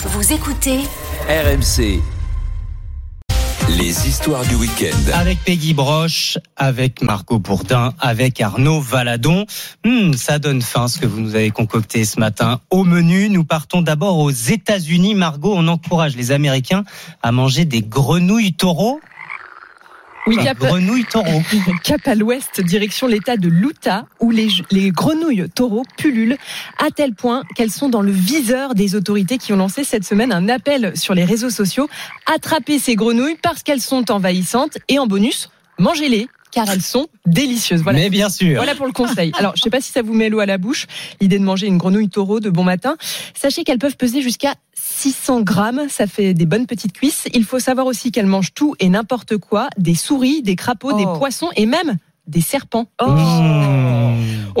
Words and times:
Vous 0.00 0.32
écoutez 0.32 0.78
RMC. 1.28 2.00
Les 3.76 4.06
histoires 4.06 4.44
du 4.44 4.54
week-end. 4.54 4.96
Avec 5.12 5.42
Peggy 5.44 5.74
Broche, 5.74 6.38
avec 6.56 7.02
Margot 7.02 7.40
Bourdin, 7.40 7.92
avec 7.98 8.40
Arnaud 8.40 8.80
Valadon. 8.80 9.44
Hmm, 9.84 10.12
ça 10.12 10.38
donne 10.38 10.62
faim 10.62 10.86
ce 10.86 11.00
que 11.00 11.06
vous 11.06 11.20
nous 11.20 11.34
avez 11.34 11.50
concocté 11.50 12.04
ce 12.04 12.20
matin. 12.20 12.60
Au 12.70 12.84
menu, 12.84 13.28
nous 13.28 13.42
partons 13.42 13.82
d'abord 13.82 14.18
aux 14.18 14.30
États-Unis. 14.30 15.16
Margot, 15.16 15.52
on 15.56 15.66
encourage 15.66 16.14
les 16.14 16.30
Américains 16.30 16.84
à 17.20 17.32
manger 17.32 17.64
des 17.64 17.82
grenouilles 17.82 18.54
taureaux. 18.54 19.00
Oui, 20.28 20.36
cap, 20.36 20.58
cap 21.82 22.06
à 22.06 22.14
l'ouest, 22.14 22.60
direction 22.60 23.06
l'état 23.06 23.36
de 23.36 23.48
l'Utah, 23.48 24.04
où 24.20 24.30
les, 24.30 24.48
les 24.70 24.90
grenouilles 24.90 25.48
taureaux 25.54 25.84
pullulent 25.96 26.36
à 26.78 26.90
tel 26.90 27.14
point 27.14 27.42
qu'elles 27.54 27.70
sont 27.70 27.88
dans 27.88 28.02
le 28.02 28.12
viseur 28.12 28.74
des 28.74 28.94
autorités 28.94 29.38
qui 29.38 29.52
ont 29.52 29.56
lancé 29.56 29.84
cette 29.84 30.04
semaine 30.04 30.32
un 30.32 30.48
appel 30.48 30.96
sur 30.96 31.14
les 31.14 31.24
réseaux 31.24 31.50
sociaux. 31.50 31.88
Attrapez 32.26 32.78
ces 32.78 32.94
grenouilles 32.94 33.38
parce 33.42 33.62
qu'elles 33.62 33.80
sont 33.80 34.10
envahissantes 34.10 34.78
et 34.88 34.98
en 34.98 35.06
bonus, 35.06 35.48
mangez-les 35.78 36.28
car 36.64 36.74
elles 36.74 36.82
sont 36.82 37.06
délicieuses. 37.26 37.82
Voilà. 37.82 37.98
Mais 38.00 38.10
bien 38.10 38.28
sûr. 38.28 38.56
Voilà 38.56 38.74
pour 38.74 38.86
le 38.86 38.92
conseil. 38.92 39.32
Alors, 39.38 39.52
je 39.56 39.62
sais 39.62 39.70
pas 39.70 39.80
si 39.80 39.92
ça 39.92 40.02
vous 40.02 40.12
met 40.14 40.28
l'eau 40.28 40.40
à 40.40 40.46
la 40.46 40.58
bouche, 40.58 40.86
l'idée 41.20 41.38
de 41.38 41.44
manger 41.44 41.66
une 41.68 41.78
grenouille 41.78 42.08
taureau 42.08 42.40
de 42.40 42.50
bon 42.50 42.64
matin. 42.64 42.96
Sachez 43.34 43.62
qu'elles 43.64 43.78
peuvent 43.78 43.96
peser 43.96 44.22
jusqu'à 44.22 44.54
600 44.74 45.42
grammes. 45.42 45.82
Ça 45.88 46.06
fait 46.06 46.34
des 46.34 46.46
bonnes 46.46 46.66
petites 46.66 46.92
cuisses. 46.92 47.26
Il 47.34 47.44
faut 47.44 47.60
savoir 47.60 47.86
aussi 47.86 48.10
qu'elles 48.10 48.26
mangent 48.26 48.54
tout 48.54 48.74
et 48.80 48.88
n'importe 48.88 49.36
quoi. 49.36 49.68
Des 49.78 49.94
souris, 49.94 50.42
des 50.42 50.56
crapauds, 50.56 50.96
des 50.96 51.04
Oh. 51.06 51.16
poissons 51.18 51.50
et 51.56 51.66
même 51.66 51.96
des 52.26 52.40
serpents. 52.40 52.86
Mmh. 53.00 53.87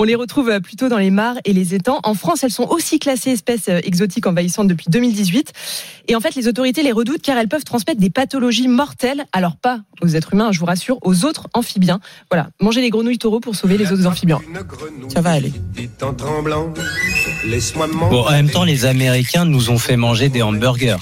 On 0.00 0.04
les 0.04 0.14
retrouve 0.14 0.48
euh, 0.48 0.60
plutôt 0.60 0.88
dans 0.88 0.96
les 0.96 1.10
mares 1.10 1.38
et 1.44 1.52
les 1.52 1.74
étangs. 1.74 1.98
En 2.04 2.14
France, 2.14 2.44
elles 2.44 2.52
sont 2.52 2.68
aussi 2.68 3.00
classées 3.00 3.32
espèces 3.32 3.68
euh, 3.68 3.80
exotiques 3.82 4.28
envahissantes 4.28 4.68
depuis 4.68 4.86
2018. 4.88 5.52
Et 6.06 6.14
en 6.14 6.20
fait, 6.20 6.36
les 6.36 6.46
autorités 6.46 6.84
les 6.84 6.92
redoutent 6.92 7.20
car 7.20 7.36
elles 7.36 7.48
peuvent 7.48 7.64
transmettre 7.64 8.00
des 8.00 8.08
pathologies 8.08 8.68
mortelles. 8.68 9.26
Alors 9.32 9.56
pas 9.56 9.80
aux 10.00 10.06
êtres 10.06 10.34
humains, 10.34 10.52
je 10.52 10.60
vous 10.60 10.66
rassure, 10.66 10.98
aux 11.02 11.24
autres 11.24 11.48
amphibiens. 11.52 11.98
Voilà, 12.30 12.50
mangez 12.60 12.80
les 12.80 12.90
grenouilles 12.90 13.18
taureaux 13.18 13.40
pour 13.40 13.56
sauver 13.56 13.76
les 13.76 13.90
autres 13.90 14.06
amphibiens. 14.06 14.40
Ça 15.12 15.20
va 15.20 15.32
aller. 15.32 15.52
En 16.00 16.14
tremblant, 16.14 16.72
laisse-moi 17.44 17.88
Bon, 17.88 18.24
en 18.24 18.30
même 18.30 18.50
temps, 18.50 18.62
les 18.62 18.84
Américains 18.84 19.46
nous 19.46 19.70
ont 19.70 19.78
fait 19.78 19.96
manger 19.96 20.28
des 20.28 20.42
hamburgers. 20.42 20.98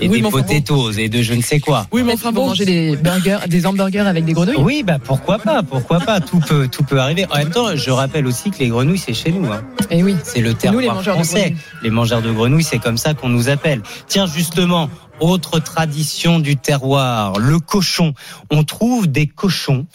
Et 0.00 0.08
Oui, 0.08 0.16
des 0.18 0.22
bon. 0.22 0.30
potatoes 0.30 0.92
et 0.98 1.08
de 1.08 1.22
je 1.22 1.32
ne 1.34 1.40
sais 1.42 1.58
quoi. 1.60 1.86
Oui, 1.92 2.02
mais 2.04 2.12
Enfin, 2.14 2.32
bon. 2.32 2.48
manger 2.48 2.64
des 2.64 2.96
burgers, 2.96 3.38
des 3.48 3.66
hamburgers 3.66 4.00
avec 4.06 4.24
des 4.24 4.32
grenouilles? 4.34 4.56
Oui, 4.58 4.82
bah 4.82 4.98
pourquoi 5.02 5.38
pas, 5.38 5.62
pourquoi 5.62 6.00
pas. 6.00 6.20
Tout 6.20 6.40
peut, 6.40 6.68
tout 6.68 6.84
peut 6.84 7.00
arriver. 7.00 7.26
En 7.30 7.36
même 7.38 7.50
temps, 7.50 7.74
je 7.74 7.90
rappelle 7.90 8.26
aussi 8.26 8.50
que 8.50 8.58
les 8.58 8.68
grenouilles, 8.68 8.98
c'est 8.98 9.14
chez 9.14 9.32
nous. 9.32 9.50
Hein. 9.50 9.62
Et 9.90 10.02
oui. 10.02 10.16
C'est 10.22 10.40
le 10.40 10.50
Nous, 10.50 10.54
terroir 10.56 10.80
les 10.82 10.88
mangeurs 10.88 11.16
de 11.18 11.22
français. 11.24 11.54
les 11.82 11.90
mangeurs 11.90 12.22
de 12.22 12.30
grenouilles, 12.32 12.64
c'est 12.64 12.78
comme 12.78 12.98
ça 12.98 13.14
qu'on 13.14 13.28
nous 13.28 13.48
appelle. 13.48 13.82
Tiens, 14.06 14.26
justement, 14.26 14.90
autre 15.20 15.58
tradition 15.60 16.38
du 16.40 16.56
terroir, 16.56 17.38
le 17.38 17.58
cochon. 17.58 18.12
On 18.50 18.64
trouve 18.64 19.06
des 19.06 19.26
cochons 19.26 19.86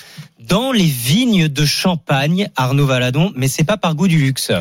dans 0.48 0.72
les 0.72 0.84
vignes 0.86 1.48
de 1.48 1.66
Champagne, 1.66 2.50
Arnaud 2.56 2.88
Valadon, 2.88 3.32
mais 3.36 3.48
c'est 3.48 3.64
pas 3.64 3.78
par 3.78 3.94
goût 3.96 4.08
du 4.08 4.18
luxe. 4.18 4.52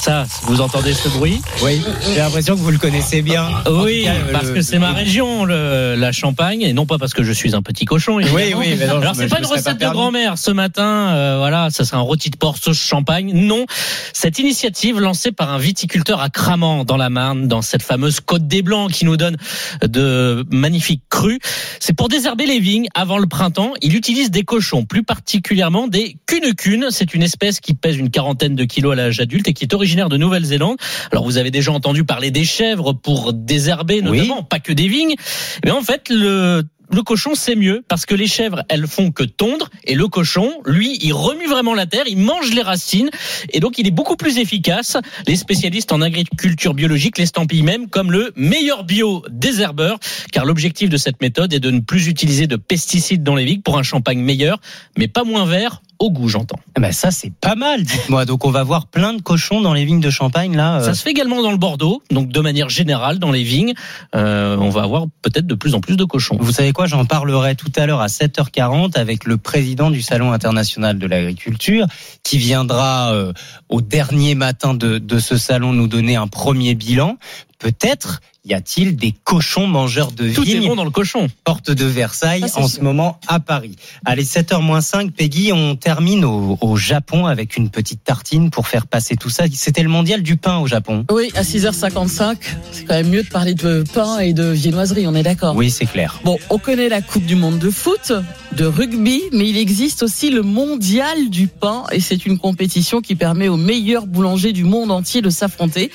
Ça, 0.00 0.24
vous 0.44 0.62
entendez 0.62 0.94
ce 0.94 1.10
bruit 1.10 1.42
Oui, 1.62 1.82
j'ai 2.08 2.20
l'impression 2.20 2.54
que 2.54 2.60
vous 2.60 2.70
le 2.70 2.78
connaissez 2.78 3.20
bien. 3.20 3.46
En 3.66 3.82
Oui, 3.82 4.04
cas, 4.04 4.14
parce 4.32 4.46
le- 4.46 4.54
que 4.54 4.62
c'est 4.62 4.78
ma 4.78 4.92
région, 4.92 5.44
le- 5.44 5.94
la 5.94 6.10
Champagne, 6.10 6.62
et 6.62 6.72
non 6.72 6.86
pas 6.86 6.96
parce 6.96 7.12
que 7.12 7.22
je 7.22 7.32
suis 7.32 7.54
un 7.54 7.60
petit 7.60 7.84
cochon. 7.84 8.16
Oui, 8.16 8.24
évidemment. 8.24 8.60
oui, 8.60 8.76
mais 8.78 8.86
non, 8.86 8.96
Alors 9.02 9.14
c'est 9.14 9.28
pas 9.28 9.38
une 9.40 9.44
recette 9.46 9.78
pas 9.78 9.88
de 9.88 9.92
grand-mère 9.92 10.38
ce 10.38 10.50
matin. 10.52 11.10
euh, 11.10 11.36
voilà, 11.38 11.68
ça 11.70 11.84
sera 11.84 11.98
un 11.98 12.02
rôti 12.02 12.30
de 12.30 12.36
porc 12.38 12.56
sauce 12.56 12.78
champagne. 12.80 13.32
Non, 13.34 13.66
cette 14.14 14.38
initiative 14.38 14.98
lancée 15.00 15.32
par 15.32 15.52
un 15.52 15.58
viticulteur 15.58 16.22
à 16.22 16.30
Cramant 16.30 16.84
dans 16.84 16.96
la 16.96 17.10
Marne, 17.10 17.46
dans 17.46 17.60
cette 17.60 17.82
fameuse 17.82 18.20
Côte 18.20 18.46
des 18.48 18.62
Blancs 18.62 18.90
qui 18.90 19.04
nous 19.04 19.18
donne 19.18 19.36
de 19.86 20.46
magnifiques 20.50 21.02
crus, 21.10 21.40
c'est 21.78 21.92
pour 21.92 22.08
désherber 22.08 22.46
les 22.46 22.58
vignes 22.58 22.88
avant 22.94 23.18
le 23.18 23.26
printemps. 23.26 23.74
Il 23.82 23.94
utilise 23.94 24.30
des 24.30 24.44
cochons, 24.44 24.86
plus 24.86 25.02
particulièrement 25.02 25.88
des 25.88 26.16
cunes 26.26 26.86
C'est 26.90 27.12
une 27.14 27.22
espèce 27.22 27.60
qui 27.60 27.74
pèse 27.74 27.96
une 27.98 28.10
quarantaine 28.10 28.54
de 28.54 28.64
kilos 28.64 28.92
à 28.92 28.96
l'âge 28.96 29.20
adulte 29.20 29.46
et 29.48 29.52
qui 29.52 29.64
est 29.64 29.74
originaire 29.74 29.89
de 29.96 30.16
Nouvelle-Zélande. 30.16 30.76
Alors 31.12 31.24
vous 31.24 31.36
avez 31.38 31.50
déjà 31.50 31.72
entendu 31.72 32.04
parler 32.04 32.30
des 32.30 32.44
chèvres 32.44 32.92
pour 32.92 33.32
désherber 33.32 34.00
Oui. 34.04 34.18
notamment, 34.20 34.42
pas 34.42 34.60
que 34.60 34.72
des 34.72 34.88
vignes. 34.88 35.14
Mais 35.64 35.70
en 35.70 35.82
fait, 35.82 36.08
le 36.10 36.62
le 36.92 37.02
cochon 37.02 37.36
c'est 37.36 37.54
mieux 37.54 37.84
parce 37.86 38.04
que 38.04 38.16
les 38.16 38.26
chèvres 38.26 38.64
elles 38.68 38.88
font 38.88 39.12
que 39.12 39.22
tondre 39.22 39.70
et 39.84 39.94
le 39.94 40.08
cochon 40.08 40.50
lui 40.66 40.98
il 41.00 41.12
remue 41.12 41.46
vraiment 41.46 41.72
la 41.72 41.86
terre, 41.86 42.04
il 42.08 42.18
mange 42.18 42.50
les 42.52 42.62
racines 42.62 43.10
et 43.50 43.60
donc 43.60 43.78
il 43.78 43.86
est 43.86 43.92
beaucoup 43.92 44.16
plus 44.16 44.38
efficace. 44.38 44.96
Les 45.28 45.36
spécialistes 45.36 45.92
en 45.92 46.02
agriculture 46.02 46.74
biologique 46.74 47.18
l'estampillent 47.18 47.62
même 47.62 47.88
comme 47.88 48.10
le 48.10 48.32
meilleur 48.34 48.82
bio 48.82 49.24
désherbeur 49.30 50.00
car 50.32 50.44
l'objectif 50.44 50.90
de 50.90 50.96
cette 50.96 51.20
méthode 51.22 51.52
est 51.52 51.60
de 51.60 51.70
ne 51.70 51.78
plus 51.78 52.08
utiliser 52.08 52.48
de 52.48 52.56
pesticides 52.56 53.22
dans 53.22 53.36
les 53.36 53.44
vignes 53.44 53.62
pour 53.62 53.78
un 53.78 53.84
champagne 53.84 54.18
meilleur 54.18 54.58
mais 54.98 55.06
pas 55.06 55.22
moins 55.22 55.44
vert 55.46 55.82
au 56.00 56.10
goût 56.10 56.28
j'entends. 56.28 56.58
Ah 56.74 56.80
bah 56.80 56.92
ça, 56.92 57.10
c'est 57.10 57.32
pas 57.32 57.54
mal, 57.54 57.82
dites-moi. 57.84 58.24
Donc, 58.24 58.44
on 58.46 58.50
va 58.50 58.62
voir 58.64 58.86
plein 58.86 59.12
de 59.12 59.20
cochons 59.22 59.60
dans 59.60 59.74
les 59.74 59.84
vignes 59.84 60.00
de 60.00 60.10
Champagne, 60.10 60.56
là. 60.56 60.78
euh. 60.80 60.84
Ça 60.84 60.94
se 60.94 61.02
fait 61.02 61.10
également 61.10 61.42
dans 61.42 61.50
le 61.52 61.58
Bordeaux, 61.58 62.02
donc 62.10 62.30
de 62.30 62.40
manière 62.40 62.68
générale 62.70 63.18
dans 63.18 63.30
les 63.30 63.42
vignes, 63.42 63.74
euh, 64.16 64.56
on 64.56 64.70
va 64.70 64.82
avoir 64.82 65.04
peut-être 65.22 65.46
de 65.46 65.54
plus 65.54 65.74
en 65.74 65.80
plus 65.80 65.96
de 65.96 66.04
cochons. 66.04 66.36
Vous 66.40 66.52
savez 66.52 66.72
quoi, 66.72 66.86
j'en 66.86 67.04
parlerai 67.04 67.54
tout 67.54 67.70
à 67.76 67.86
l'heure 67.86 68.00
à 68.00 68.06
7h40 68.06 68.98
avec 68.98 69.24
le 69.24 69.36
président 69.36 69.90
du 69.90 70.00
Salon 70.02 70.32
international 70.32 70.98
de 70.98 71.06
l'agriculture 71.06 71.86
qui 72.22 72.38
viendra 72.38 73.12
euh, 73.12 73.32
au 73.68 73.80
dernier 73.82 74.34
matin 74.34 74.74
de, 74.74 74.98
de 74.98 75.18
ce 75.18 75.36
salon 75.36 75.72
nous 75.72 75.86
donner 75.86 76.16
un 76.16 76.28
premier 76.28 76.74
bilan. 76.74 77.16
Peut-être 77.60 78.20
y 78.46 78.54
a-t-il 78.54 78.96
des 78.96 79.12
cochons 79.12 79.66
mangeurs 79.66 80.12
de 80.12 80.32
Tout 80.32 80.48
est 80.48 80.60
bon 80.60 80.74
dans 80.74 80.84
le 80.84 80.90
cochon. 80.90 81.28
porte 81.44 81.70
de 81.70 81.84
Versailles 81.84 82.40
Ah, 82.46 82.58
en 82.60 82.66
sûr. 82.66 82.78
ce 82.78 82.80
moment 82.82 83.20
à 83.28 83.38
Paris. 83.38 83.76
Allez, 84.06 84.24
7h-5, 84.24 85.10
Peggy, 85.10 85.52
on 85.52 85.76
termine 85.76 86.24
au, 86.24 86.56
au 86.62 86.76
Japon 86.76 87.26
avec 87.26 87.58
une 87.58 87.68
petite 87.68 88.02
tartine 88.02 88.48
pour 88.48 88.66
faire 88.66 88.86
passer 88.86 89.14
tout 89.16 89.28
ça. 89.28 89.44
C'était 89.52 89.82
le 89.82 89.90
mondial 89.90 90.22
du 90.22 90.38
pain 90.38 90.56
au 90.56 90.66
Japon. 90.66 91.04
Oui, 91.10 91.30
à 91.34 91.42
6h55, 91.42 92.36
c'est 92.72 92.84
quand 92.86 92.94
même 92.94 93.10
mieux 93.10 93.22
de 93.24 93.28
parler 93.28 93.52
de 93.52 93.84
pain 93.92 94.18
et 94.20 94.32
de 94.32 94.44
viennoiserie, 94.50 95.06
on 95.06 95.14
est 95.14 95.22
d'accord. 95.22 95.54
Oui, 95.54 95.70
c'est 95.70 95.84
clair. 95.86 96.18
Bon, 96.24 96.38
on 96.48 96.56
connaît 96.58 96.88
la 96.88 97.02
Coupe 97.02 97.26
du 97.26 97.34
Monde 97.36 97.58
de 97.58 97.70
foot, 97.70 98.12
de 98.56 98.64
rugby, 98.66 99.22
mais 99.32 99.48
il 99.48 99.56
existe 99.56 100.02
aussi 100.02 100.28
le 100.28 100.42
Mondial 100.42 101.30
du 101.30 101.46
pain 101.46 101.84
et 101.92 102.00
c'est 102.00 102.26
une 102.26 102.36
compétition 102.38 103.00
qui 103.00 103.14
permet 103.14 103.48
aux 103.48 103.56
meilleurs 103.56 104.06
boulangers 104.06 104.52
du 104.52 104.64
monde 104.64 104.90
entier 104.90 105.22
de 105.22 105.30
s'affronter. 105.30 105.90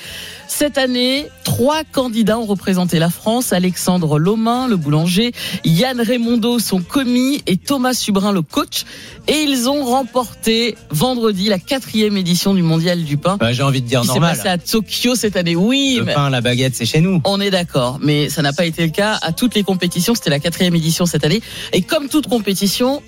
Cette 0.48 0.78
année, 0.78 1.26
trois 1.44 1.82
candidats 1.84 2.38
ont 2.38 2.46
représenté 2.46 2.98
la 2.98 3.10
France. 3.10 3.52
Alexandre 3.52 4.18
Lomain, 4.18 4.68
le 4.68 4.76
boulanger, 4.76 5.32
Yann 5.64 6.00
Raimondo, 6.00 6.58
son 6.58 6.80
commis, 6.80 7.42
et 7.46 7.58
Thomas 7.58 7.92
Subrin, 7.92 8.32
le 8.32 8.40
coach. 8.42 8.84
Et 9.28 9.42
ils 9.42 9.68
ont 9.68 9.84
remporté 9.84 10.76
vendredi 10.90 11.48
la 11.48 11.58
quatrième 11.58 12.16
édition 12.16 12.54
du 12.54 12.62
Mondial 12.62 13.04
du 13.04 13.18
pain. 13.18 13.36
Bah, 13.38 13.52
J'ai 13.52 13.64
envie 13.64 13.82
de 13.82 13.86
dire 13.88 14.00
Qui 14.02 14.06
normal. 14.06 14.34
passé 14.36 14.48
à 14.48 14.56
Tokyo 14.56 15.14
cette 15.14 15.36
année. 15.36 15.56
Oui, 15.56 15.96
Le 15.98 16.04
mais 16.04 16.14
pain, 16.14 16.30
la 16.30 16.40
baguette, 16.40 16.74
c'est 16.74 16.86
chez 16.86 17.00
nous. 17.00 17.20
on 17.24 17.40
est 17.40 17.50
d'accord, 17.50 17.98
mais 18.00 18.30
ça 18.30 18.40
n'a 18.40 18.52
pas 18.54 18.64
été 18.64 18.82
le 18.84 18.92
cas 18.92 19.18
à 19.20 19.32
toutes 19.32 19.54
les 19.56 19.62
compétitions. 19.64 20.14
C'était 20.14 20.30
la 20.30 20.38
quatrième 20.40 20.74
édition 20.74 21.04
cette 21.04 21.24
année. 21.24 21.42
Et 21.74 21.82
comme 21.82 22.08
toute 22.08 22.28
compétition, 22.28 22.45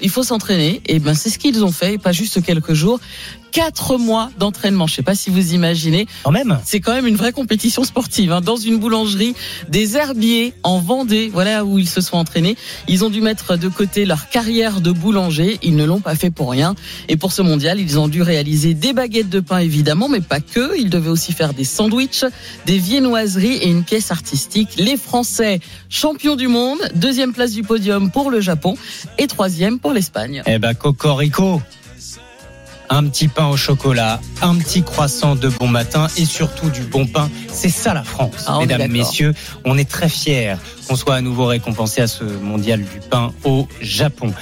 il 0.00 0.10
faut 0.10 0.22
s'entraîner. 0.22 0.80
Et 0.86 0.98
ben, 0.98 1.14
c'est 1.14 1.30
ce 1.30 1.38
qu'ils 1.38 1.64
ont 1.64 1.72
fait, 1.72 1.94
et 1.94 1.98
pas 1.98 2.12
juste 2.12 2.42
quelques 2.42 2.74
jours. 2.74 3.00
Quatre 3.50 3.96
mois 3.96 4.30
d'entraînement. 4.38 4.86
Je 4.86 4.96
sais 4.96 5.02
pas 5.02 5.14
si 5.14 5.30
vous 5.30 5.54
imaginez. 5.54 6.06
Quand 6.22 6.30
même. 6.30 6.58
C'est 6.66 6.80
quand 6.80 6.92
même 6.92 7.06
une 7.06 7.16
vraie 7.16 7.32
compétition 7.32 7.82
sportive. 7.82 8.30
hein. 8.30 8.42
Dans 8.42 8.56
une 8.56 8.76
boulangerie, 8.76 9.34
des 9.70 9.96
herbiers 9.96 10.52
en 10.64 10.80
Vendée, 10.80 11.30
voilà 11.32 11.64
où 11.64 11.78
ils 11.78 11.88
se 11.88 12.02
sont 12.02 12.18
entraînés. 12.18 12.56
Ils 12.88 13.06
ont 13.06 13.10
dû 13.10 13.22
mettre 13.22 13.56
de 13.56 13.68
côté 13.68 14.04
leur 14.04 14.28
carrière 14.28 14.82
de 14.82 14.92
boulanger. 14.92 15.58
Ils 15.62 15.76
ne 15.76 15.84
l'ont 15.84 16.00
pas 16.00 16.14
fait 16.14 16.30
pour 16.30 16.50
rien. 16.50 16.74
Et 17.08 17.16
pour 17.16 17.32
ce 17.32 17.40
mondial, 17.40 17.80
ils 17.80 17.98
ont 17.98 18.08
dû 18.08 18.20
réaliser 18.20 18.74
des 18.74 18.92
baguettes 18.92 19.30
de 19.30 19.40
pain 19.40 19.58
évidemment, 19.58 20.10
mais 20.10 20.20
pas 20.20 20.40
que. 20.40 20.78
Ils 20.78 20.90
devaient 20.90 21.08
aussi 21.08 21.32
faire 21.32 21.54
des 21.54 21.64
sandwichs, 21.64 22.26
des 22.66 22.76
viennoiseries 22.76 23.56
et 23.56 23.68
une 23.70 23.82
pièce 23.82 24.10
artistique. 24.10 24.68
Les 24.76 24.98
Français, 24.98 25.60
champions 25.88 26.36
du 26.36 26.48
monde, 26.48 26.78
deuxième 26.96 27.32
place 27.32 27.52
du 27.52 27.62
podium 27.62 28.10
pour 28.10 28.30
le 28.30 28.42
Japon 28.42 28.76
et 29.16 29.26
troisième 29.28 29.78
pour 29.78 29.92
l'Espagne. 29.92 30.42
Eh 30.46 30.58
ben, 30.58 30.74
Cocorico. 30.74 31.62
Un 32.90 33.06
petit 33.06 33.28
pain 33.28 33.46
au 33.48 33.56
chocolat, 33.58 34.18
un 34.40 34.56
petit 34.56 34.82
croissant 34.82 35.36
de 35.36 35.48
bon 35.50 35.66
matin 35.68 36.06
et 36.16 36.24
surtout 36.24 36.70
du 36.70 36.80
bon 36.80 37.06
pain. 37.06 37.28
C'est 37.52 37.68
ça 37.68 37.92
la 37.92 38.02
France, 38.02 38.44
Ah, 38.46 38.60
mesdames, 38.60 38.90
messieurs. 38.90 39.34
On 39.66 39.76
est 39.76 39.86
très 39.88 40.08
fiers 40.08 40.54
qu'on 40.88 40.96
soit 40.96 41.16
à 41.16 41.20
nouveau 41.20 41.44
récompensé 41.44 42.00
à 42.00 42.06
ce 42.06 42.24
mondial 42.24 42.80
du 42.80 43.00
pain 43.10 43.32
au 43.44 43.68
Japon. 43.82 44.32